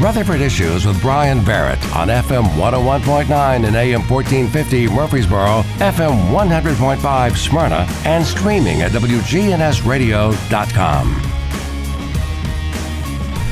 [0.00, 7.86] Rutherford Issues with Brian Barrett on FM 101.9 and AM 1450 Murfreesboro, FM 100.5 Smyrna,
[8.04, 11.22] and streaming at WGNSradio.com.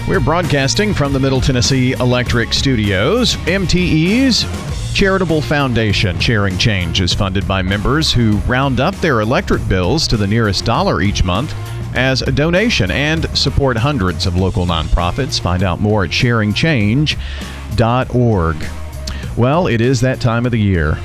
[0.06, 3.36] We're broadcasting from the Middle Tennessee Electric Studios.
[3.36, 4.44] MTE's
[4.94, 10.16] Charitable Foundation Sharing Change is funded by members who round up their electric bills to
[10.16, 11.54] the nearest dollar each month
[11.94, 15.38] as a donation and support hundreds of local nonprofits.
[15.40, 18.56] Find out more at sharingchange.org.
[19.36, 20.96] Well, it is that time of the year.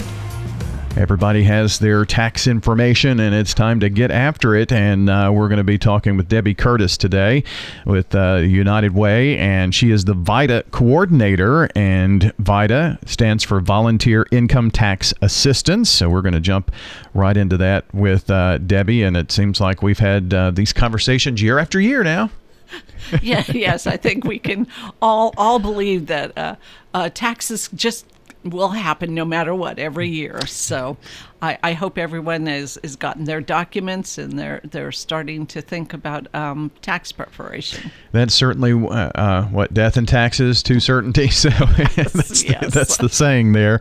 [0.98, 4.72] Everybody has their tax information, and it's time to get after it.
[4.72, 7.44] And uh, we're going to be talking with Debbie Curtis today
[7.86, 11.70] with uh, United Way, and she is the VITA coordinator.
[11.76, 15.90] And VITA stands for Volunteer Income Tax Assistance.
[15.90, 16.72] So we're going to jump
[17.14, 19.04] right into that with uh, Debbie.
[19.04, 22.32] And it seems like we've had uh, these conversations year after year now.
[23.22, 24.68] yeah, yes, I think we can
[25.02, 26.56] all all believe that uh,
[26.94, 28.06] uh, taxes just
[28.44, 30.46] will happen no matter what every year.
[30.48, 30.98] So
[31.42, 35.94] I, I hope everyone has, has gotten their documents and they're they're starting to think
[35.94, 37.92] about um, tax preparation.
[38.12, 41.30] That's certainly uh, uh, what death and taxes to certainty.
[41.40, 42.60] So that's, yes.
[42.66, 43.80] the, that's the saying there.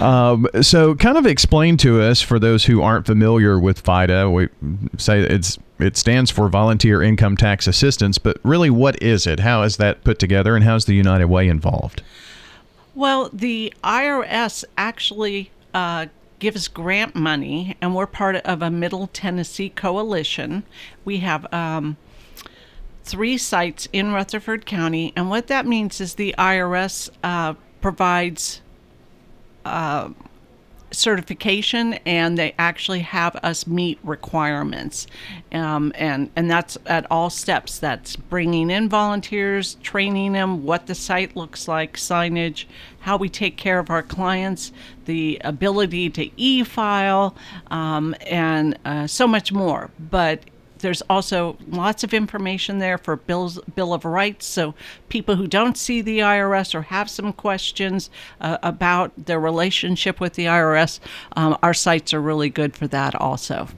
[0.00, 4.30] Um, so kind of explain to us for those who aren't familiar with VITA.
[4.30, 4.48] We
[4.96, 9.40] say it's it stands for Volunteer Income Tax Assistance, but really, what is it?
[9.40, 12.02] How is that put together, and how's the United Way involved?
[13.00, 19.70] Well, the IRS actually uh, gives grant money, and we're part of a Middle Tennessee
[19.70, 20.64] coalition.
[21.02, 21.96] We have um,
[23.02, 28.60] three sites in Rutherford County, and what that means is the IRS uh, provides.
[29.64, 30.10] Uh,
[30.92, 35.06] certification and they actually have us meet requirements.
[35.52, 37.78] Um, and and that's at all steps.
[37.78, 42.66] That's bringing in volunteers training them what the site looks like signage
[43.00, 44.72] how we take care of our clients
[45.06, 47.34] the ability to e-file
[47.70, 49.90] um, and uh, so much more.
[49.98, 50.40] But
[50.80, 54.46] there's also lots of information there for bills, Bill of Rights.
[54.46, 54.74] So
[55.08, 58.10] people who don't see the IRS or have some questions
[58.40, 61.00] uh, about their relationship with the IRS,
[61.36, 63.68] um, our sites are really good for that also.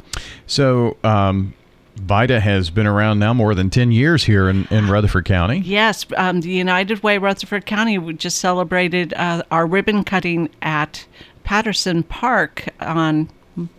[0.47, 1.55] So, um,
[1.97, 5.59] VITA has been around now more than 10 years here in, in Rutherford County.
[5.59, 11.07] Yes, um, the United Way Rutherford County we just celebrated uh, our ribbon cutting at
[11.45, 13.29] Patterson Park on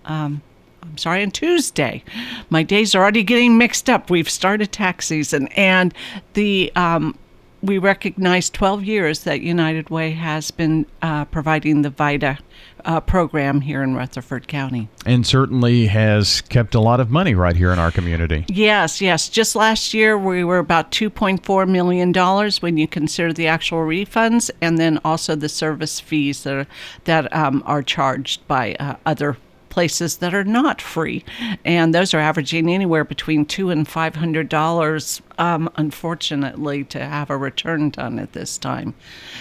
[0.05, 0.41] um,
[0.83, 2.03] I'm sorry, on Tuesday.
[2.49, 4.09] My days are already getting mixed up.
[4.09, 5.93] We've started tax season, and
[6.33, 7.17] the um,
[7.63, 12.37] we recognize 12 years that United Way has been uh, providing the VITA
[12.83, 14.89] uh, program here in Rutherford County.
[15.05, 18.43] And certainly has kept a lot of money right here in our community.
[18.49, 19.29] Yes, yes.
[19.29, 22.13] Just last year, we were about $2.4 million
[22.59, 26.67] when you consider the actual refunds and then also the service fees that are,
[27.05, 29.37] that, um, are charged by uh, other
[29.73, 31.25] places that are not free,
[31.65, 35.19] and those are averaging anywhere between two and five hundred dollars.
[35.39, 38.93] Um, unfortunately, to have a return done at this time.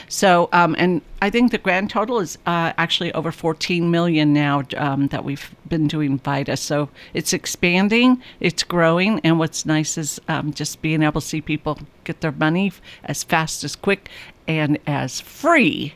[0.08, 4.62] So, um, and I think the grand total is uh, actually over 14 million now
[4.78, 6.56] um, that we've been doing VITA.
[6.56, 11.42] So it's expanding, it's growing, and what's nice is um, just being able to see
[11.42, 12.72] people get their money
[13.04, 14.08] as fast as quick
[14.48, 15.92] and as free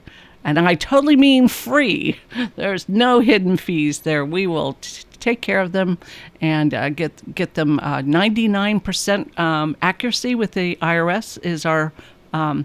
[0.47, 2.19] and I totally mean free.
[2.55, 4.25] There's no hidden fees there.
[4.25, 5.99] We will t- take care of them
[6.41, 11.93] and uh, get get them uh, 99% um, accuracy with the IRS is our
[12.33, 12.65] um,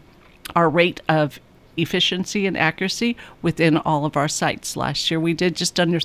[0.55, 1.39] our rate of
[1.75, 4.77] efficiency and accuracy within all of our sites.
[4.77, 5.99] Last year we did just under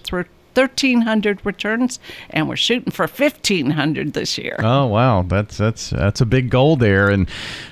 [0.56, 1.99] 1,300 returns,
[2.31, 4.56] and we're shooting for 1,500 this year.
[4.61, 7.11] Oh wow, that's that's that's a big goal there.
[7.11, 7.28] And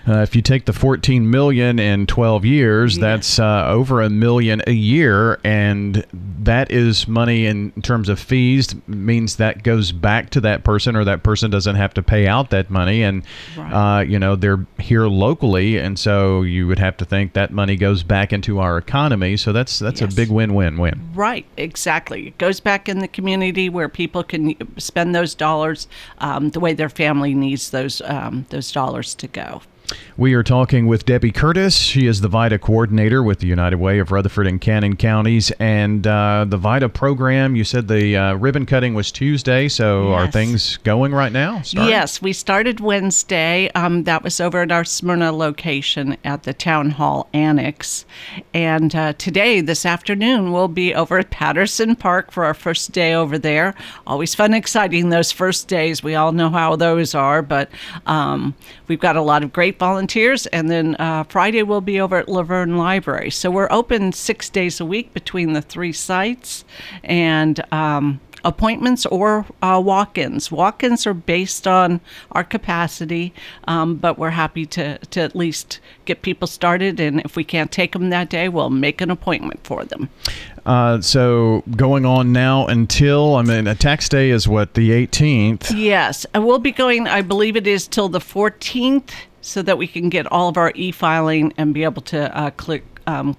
[0.06, 3.00] uh, if you take the 14 million in 12 years, yeah.
[3.00, 6.04] that's uh, over a million a year, and
[6.40, 8.74] that is money in terms of fees.
[8.86, 12.50] Means that goes back to that person, or that person doesn't have to pay out
[12.50, 13.22] that money, and
[13.56, 13.98] right.
[13.98, 17.76] uh, you know they're here locally, and so you would have to think that money
[17.76, 19.36] goes back into our economy.
[19.36, 20.12] So that's that's yes.
[20.12, 21.12] a big win-win-win.
[21.14, 22.28] Right, exactly.
[22.28, 25.86] It goes back back in the community where people can spend those dollars
[26.18, 29.62] um, the way their family needs those um, those dollars to go.
[30.16, 31.76] We are talking with Debbie Curtis.
[31.76, 35.50] She is the VITA coordinator with the United Way of Rutherford and Cannon counties.
[35.58, 39.66] And uh, the VITA program, you said the uh, ribbon cutting was Tuesday.
[39.68, 40.20] So yes.
[40.20, 41.62] are things going right now?
[41.62, 41.90] Starting?
[41.90, 43.70] Yes, we started Wednesday.
[43.74, 48.06] Um, that was over at our Smyrna location at the Town Hall Annex.
[48.52, 53.14] And uh, today, this afternoon, we'll be over at Patterson Park for our first day
[53.14, 53.74] over there.
[54.06, 56.04] Always fun, exciting those first days.
[56.04, 57.68] We all know how those are, but
[58.06, 58.54] um,
[58.86, 60.46] we've got a lot of great great volunteers.
[60.46, 63.30] And then uh, Friday we'll be over at La Vergne Library.
[63.30, 66.64] So we're open six days a week between the three sites,
[67.02, 70.52] and um, appointments or uh, walk-ins.
[70.52, 72.00] Walk-ins are based on
[72.32, 73.32] our capacity,
[73.66, 77.00] um, but we're happy to to at least get people started.
[77.00, 80.08] And if we can't take them that day, we'll make an appointment for them.
[80.66, 85.72] Uh, so going on now until I mean, a tax day is what the 18th.
[85.74, 87.06] Yes, and we'll be going.
[87.06, 89.10] I believe it is till the 14th,
[89.44, 92.84] so that we can get all of our e-filing and be able to uh, click.
[93.06, 93.36] Um,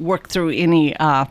[0.00, 1.24] work through any uh,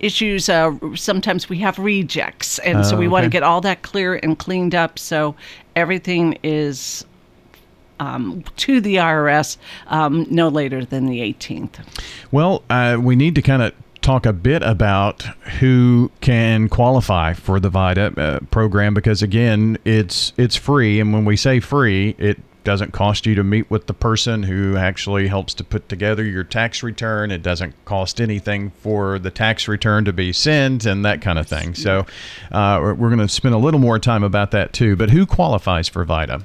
[0.00, 0.48] issues.
[0.48, 4.16] Uh, sometimes we have rejects, and so Oh, we want to get all that clear
[4.16, 5.34] and cleaned up so
[5.74, 7.04] everything is
[8.00, 9.56] um, to the IRS
[9.86, 11.78] um, no later than the 18th.
[12.30, 13.72] Well, uh, we need to kind of
[14.06, 15.22] talk a bit about
[15.58, 21.24] who can qualify for the VITA uh, program because again, it's it's free, and when
[21.24, 25.54] we say free, it doesn't cost you to meet with the person who actually helps
[25.54, 27.30] to put together your tax return.
[27.32, 31.46] It doesn't cost anything for the tax return to be sent and that kind of
[31.46, 31.74] thing.
[31.74, 32.06] So,
[32.50, 34.96] uh, we're, we're going to spend a little more time about that too.
[34.96, 36.44] But who qualifies for VITA?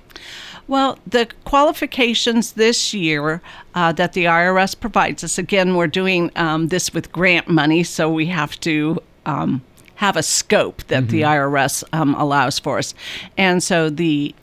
[0.72, 3.42] Well, the qualifications this year
[3.76, 8.10] uh, that the IRS provides us, again, we're doing um, this with grant money, so
[8.10, 9.64] we have to um,
[9.96, 12.94] have a scope that the IRS um, allows for us.
[13.38, 14.34] And so the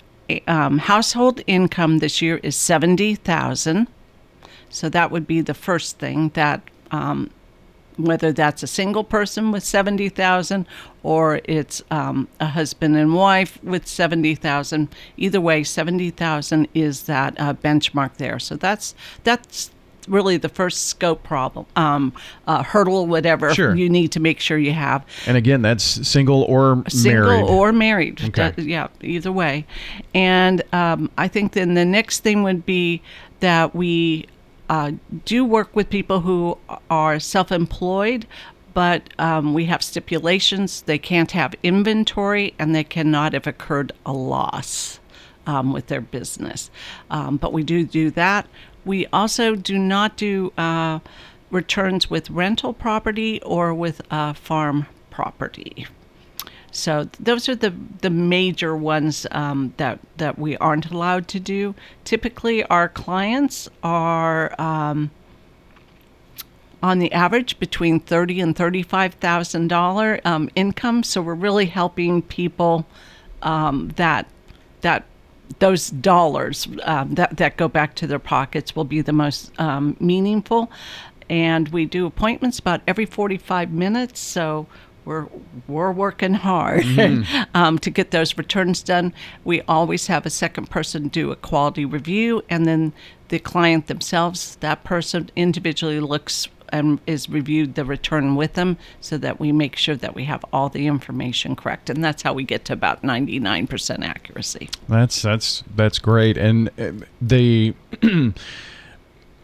[0.47, 3.89] um, household income this year is 70000
[4.69, 6.61] So that would be the first thing that
[6.91, 7.31] um,
[7.99, 10.67] whether that's a single person with 70,000
[11.03, 17.53] or it's um, a husband and wife with 70,000 either way 70,000 is that uh,
[17.55, 19.71] benchmark there so that's that's
[20.06, 22.12] really the first scope problem um,
[22.47, 23.75] uh, hurdle whatever Sure.
[23.75, 26.93] you need to make sure you have And again, that's single or married.
[26.93, 27.50] single married.
[27.50, 28.21] or married.
[28.25, 28.50] Okay.
[28.56, 29.67] That- yeah, either way.
[30.15, 33.03] And um, I think then the next thing would be
[33.41, 34.27] that we
[34.69, 34.93] uh,
[35.25, 36.59] do work with people who
[36.91, 38.26] are self-employed.
[38.75, 40.82] But um, we have stipulations.
[40.82, 45.00] They can't have inventory and they cannot have occurred a loss
[45.47, 46.70] um, with their business.
[47.11, 48.47] Um, but we do do that.
[48.85, 51.00] We also do not do uh,
[51.50, 55.87] returns with rental property or with uh, farm property.
[56.70, 57.73] So those are the
[58.03, 61.75] the major ones um, that that we aren't allowed to do.
[62.05, 65.11] Typically, our clients are um,
[66.82, 71.03] on the average between thirty and thirty five thousand dollar um, income.
[71.03, 72.87] So we're really helping people
[73.43, 74.26] um, that
[74.82, 75.05] that
[75.59, 79.97] those dollars um, that that go back to their pockets will be the most um,
[79.99, 80.71] meaningful.
[81.31, 84.21] And we do appointments about every forty five minutes.
[84.21, 84.67] So
[85.09, 85.27] we're
[85.67, 86.85] we're working hard
[87.55, 89.15] um, to get those returns done.
[89.43, 92.93] We always have a second person do a quality review, and then
[93.29, 99.17] the client themselves, that person individually looks and is reviewed the return with them, so
[99.17, 102.45] that we make sure that we have all the information correct, and that's how we
[102.45, 104.69] get to about ninety nine percent accuracy.
[104.89, 107.75] That's that's that's great, and uh, the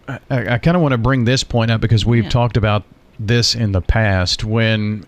[0.09, 2.31] I, I kind of want to bring this point up because we've Yeah.
[2.31, 2.85] talked about
[3.19, 5.07] this in the past when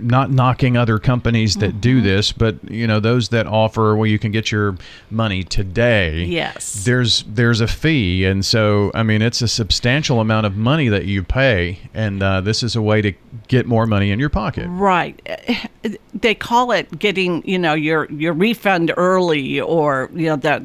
[0.00, 1.80] not knocking other companies that Mm-hmm.
[1.80, 4.76] do this, but you know those that offer well you can get your
[5.10, 6.24] money today.
[6.24, 6.84] Yes.
[6.84, 11.04] There's there's a fee, and so I mean it's a substantial amount of money that
[11.04, 13.12] you pay, and uh, this is a way to
[13.46, 14.66] get more money in your pocket.
[14.68, 15.20] Right.
[16.12, 20.62] They call it getting, you know, your your refund early or, you know, that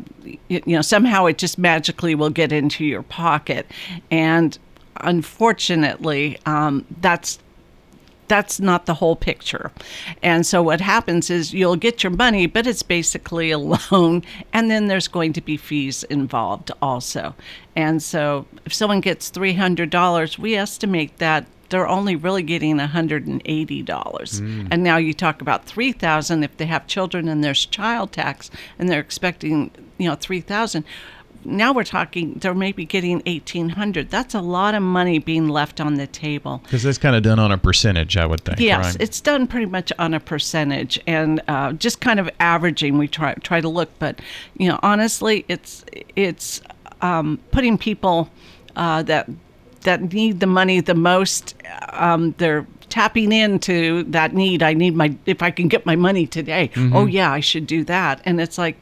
[0.50, 3.67] you know, somehow it just magically will get into your pocket.
[4.10, 4.58] And
[5.01, 7.39] unfortunately, um, that's
[8.27, 9.72] that's not the whole picture.
[10.22, 13.58] And so what happens is you'll get your money, but it's basically a
[13.92, 17.36] loan, and then there's going to be fees involved also.
[17.75, 23.42] And so if someone gets $300, we estimate that they're only really getting $180.
[23.42, 24.68] Mm.
[24.70, 28.89] And now you talk about 3000 if they have children and there's child tax and
[28.89, 30.86] they're expecting, you know, 3000
[31.45, 35.95] now we're talking they're maybe getting 1800 that's a lot of money being left on
[35.95, 38.59] the table Because that's kind of done on a percentage, I would think.
[38.59, 39.01] Yes, right?
[39.01, 42.97] it's done pretty much on a percentage and uh, just kind of averaging.
[42.97, 44.21] We try try to look, but
[44.57, 45.85] you know, honestly, it's
[46.15, 46.62] it's
[47.01, 48.29] um, putting people
[48.75, 49.29] uh, that
[49.81, 51.55] that need the money the most.
[51.89, 54.63] Um, they're tapping into that need.
[54.63, 56.71] I need my if I can get my money today.
[56.93, 58.21] Oh yeah, I should do that.
[58.25, 58.77] And it's like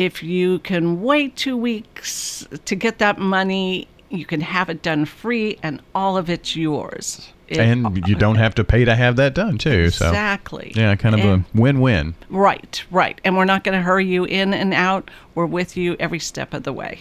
[0.00, 5.04] if you can wait two weeks to get that money, you can have it done
[5.04, 7.34] free and all of it's yours.
[7.50, 9.90] It- and you don't have to pay to have that done too.
[9.90, 10.72] So Exactly.
[10.76, 12.14] yeah, kind of And- a win-win.
[12.30, 13.20] Right, right.
[13.24, 15.10] And we're not going to hurry you in and out.
[15.34, 17.00] We're with you every step of the way.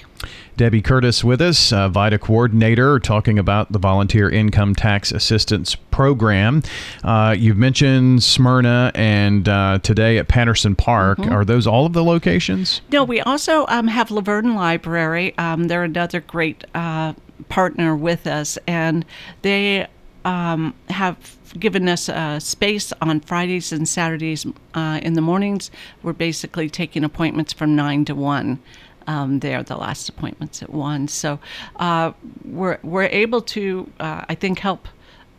[0.57, 6.63] Debbie Curtis with us, uh, VITA coordinator, talking about the Volunteer Income Tax Assistance Program.
[7.03, 11.17] Uh, you've mentioned Smyrna and uh, today at Patterson Park.
[11.19, 11.31] Mm-hmm.
[11.31, 12.81] Are those all of the locations?
[12.91, 15.37] No, we also um, have La Vergne Library.
[15.37, 17.13] Um, they're another great uh,
[17.49, 19.05] partner with us, and
[19.41, 19.87] they
[20.25, 25.71] um, have given us uh, space on Fridays and Saturdays uh, in the mornings.
[26.03, 28.59] We're basically taking appointments from nine to one.
[29.07, 31.07] Um, there, the last appointments at one.
[31.07, 31.39] So
[31.77, 32.11] uh,
[32.45, 34.87] we're we're able to, uh, I think, help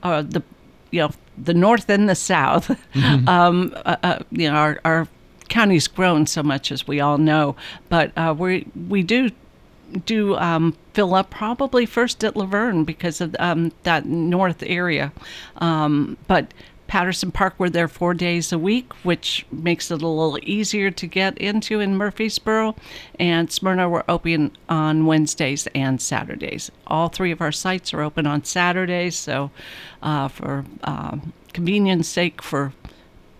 [0.02, 0.42] uh, the
[0.90, 2.70] you know the north and the south.
[3.28, 5.08] um, uh, uh, you know, our, our
[5.48, 7.54] county's grown so much, as we all know,
[7.88, 9.30] but uh, we we do
[10.06, 15.12] do um, fill up probably first at La Vergne because of um, that north area,
[15.56, 16.52] um, but.
[16.90, 21.06] Patterson Park, we're there four days a week, which makes it a little easier to
[21.06, 22.74] get into in Murfreesboro.
[23.16, 26.68] And Smyrna, we're open on Wednesdays and Saturdays.
[26.88, 29.52] All three of our sites are open on Saturdays, so
[30.02, 32.72] uh, for um, convenience sake, for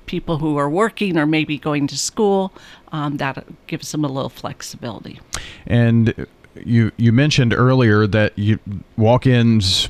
[0.06, 2.52] people who are working or maybe going to school,
[2.92, 5.18] um, that gives them a little flexibility.
[5.66, 8.58] And you you mentioned earlier that you
[8.96, 9.88] walk-ins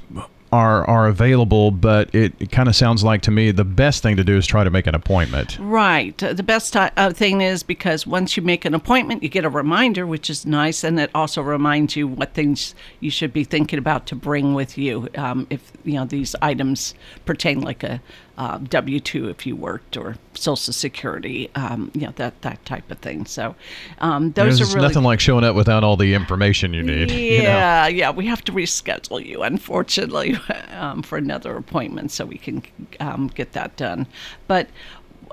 [0.53, 4.17] are are available, but it, it kind of sounds like to me the best thing
[4.17, 5.59] to do is try to make an appointment.
[5.61, 6.17] Right.
[6.19, 9.49] The best ti uh, thing is because once you make an appointment, you get a
[9.49, 13.79] reminder, which is nice, and it also reminds you what things you should be thinking
[13.79, 15.09] about to bring with you.
[15.17, 18.01] Um, if you know these items pertain, like a
[18.41, 22.91] uh, W two if you worked, or Social Security, um, you know that that type
[22.91, 23.27] of thing.
[23.27, 23.55] So
[23.99, 27.11] um, those There's are really nothing like showing up without all the information you need.
[27.11, 27.45] you know?
[27.45, 30.39] Yeah, yeah, we have to reschedule you, unfortunately,
[30.71, 32.63] um, for another appointment so we can
[32.99, 34.07] um, get that done.
[34.49, 34.71] But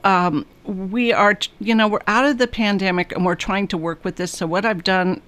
[0.03, 4.03] um, we are, you know, we're out of the pandemic and we're trying to work
[4.03, 4.33] with this.
[4.33, 5.21] So what I've done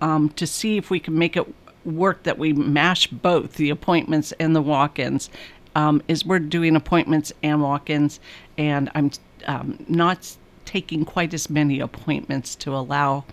[0.00, 1.52] um, to see if we can make it
[1.84, 5.30] work that we mash both the appointments and the walk-ins
[5.74, 8.20] um, is we're doing appointments and walk-ins,
[8.56, 9.10] and I'm
[9.46, 13.24] um, not taking quite as many appointments to allow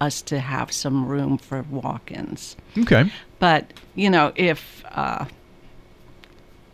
[0.00, 2.56] us to have some room for walk-ins.
[2.78, 3.10] Okay.
[3.38, 5.24] But you know, if uh,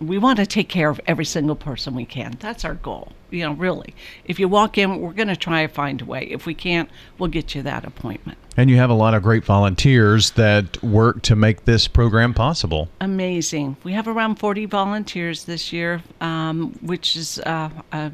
[0.01, 3.13] we want to take care of every single person we can, that's our goal.
[3.31, 3.95] You know, really.
[4.25, 6.23] If you walk in, we're going to try to find a way.
[6.25, 8.39] If we can't, we'll get you that appointment.
[8.57, 12.89] And you have a lot of great volunteers that work to make this program possible.
[13.01, 13.77] Amazing.
[13.85, 18.11] We have around 40 volunteers this year, um, which is uh, a,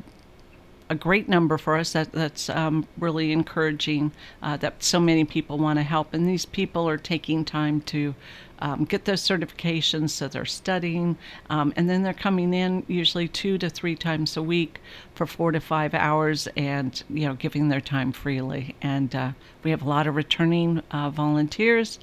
[0.88, 1.92] a great number for us.
[1.92, 4.12] That that's um, really encouraging
[4.42, 8.14] uh, that so many people want to help, and these people are taking time to.
[8.58, 11.18] Um, get those certifications so they're studying
[11.50, 14.80] um, and then they're coming in usually two to three times a week
[15.14, 19.70] for four to five hours and you know giving their time freely and uh, we
[19.70, 21.98] have a lot of returning uh, volunteers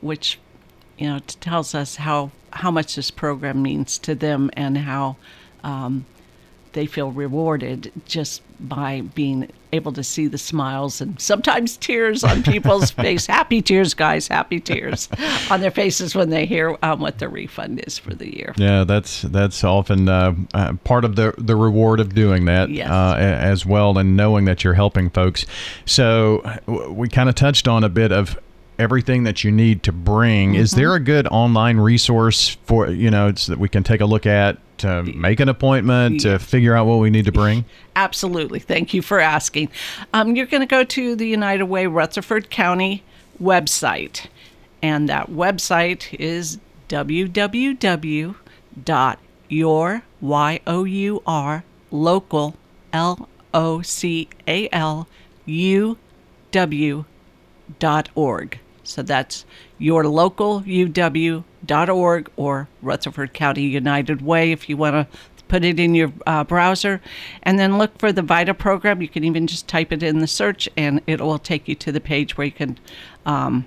[0.00, 0.38] which
[0.98, 5.16] you know, tells us how how much this program means to them and how
[5.62, 6.06] um,
[6.76, 12.42] they feel rewarded just by being able to see the smiles and sometimes tears on
[12.42, 13.26] people's face.
[13.26, 15.08] Happy tears, guys, happy tears
[15.50, 18.54] on their faces when they hear um, what the refund is for the year.
[18.56, 22.88] Yeah, that's that's often uh, uh, part of the the reward of doing that Yes.
[22.90, 25.44] uh, as well, and knowing that you're helping folks.
[25.86, 28.38] So we kind of touched on a bit of
[28.78, 30.54] everything that you need to bring.
[30.54, 30.80] Is Mm-hmm.
[30.80, 34.58] there a good online resource for you know that we can take a look at
[34.78, 37.64] to make an appointment to figure out what we need to bring?
[37.94, 38.58] Absolutely.
[38.58, 39.70] Thank you for asking.
[40.12, 43.02] Um, you're going to go to the United Way Rutherford County
[43.40, 44.26] website,
[44.82, 48.34] and that website is www.your
[50.20, 52.56] y o u r local
[52.92, 55.08] l o c a l
[55.46, 55.98] u
[56.52, 57.04] w
[57.78, 58.58] dot org.
[58.82, 59.44] So that's
[59.78, 60.60] your local
[61.66, 65.18] uw.org or Rutherford County United Way if you want to
[65.48, 67.00] put it in your uh, browser.
[67.42, 69.00] And then look for the VITA program.
[69.00, 71.92] You can even just type it in the search and it will take you to
[71.92, 72.78] the page where you can.
[73.24, 73.66] Um,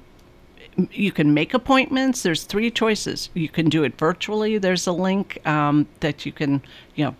[0.93, 2.23] you can make appointments.
[2.23, 3.29] There's three choices.
[3.33, 4.57] You can do it virtually.
[4.57, 6.61] There's a link um, that you can,
[6.95, 7.15] you know,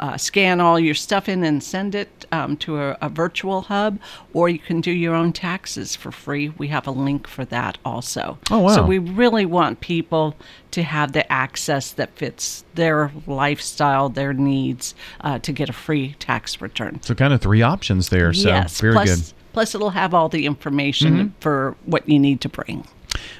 [0.00, 3.98] uh, scan all your stuff in and send it um, to a, a virtual hub,
[4.32, 6.50] or you can do your own taxes for free.
[6.50, 8.38] We have a link for that also.
[8.50, 8.74] Oh, wow.
[8.74, 10.36] So we really want people
[10.70, 16.14] to have the access that fits their lifestyle, their needs, uh, to get a free
[16.18, 17.00] tax return.
[17.02, 18.32] So kind of three options there.
[18.32, 18.80] So yes.
[18.80, 19.34] very plus, good.
[19.52, 22.86] plus, it'll have all the information for what you need to bring.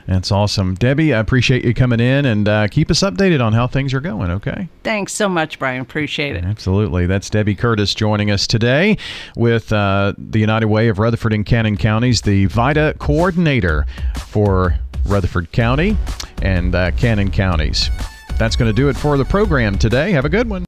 [0.07, 0.75] That's awesome.
[0.75, 4.01] Debbie, I appreciate you coming in and uh, keep us updated on how things are
[4.01, 4.69] going, okay?
[4.83, 5.81] Thanks so much, Brian.
[5.81, 6.45] Appreciate it.
[6.45, 7.07] Absolutely.
[7.07, 8.97] That's Debbie Curtis joining us today
[9.37, 13.87] with uh, the United Way of Rutherford and Cannon counties, the VITA coordinator
[14.27, 15.97] for Rutherford County
[16.43, 17.91] and uh, Cannon counties.
[18.39, 20.13] That's going to do it for the program today.
[20.13, 20.57] Have a good one.